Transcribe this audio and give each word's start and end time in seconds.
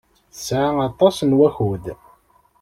Tesɛa 0.33 0.69
aṭas 0.89 1.17
n 1.23 1.31
wakud. 1.37 1.85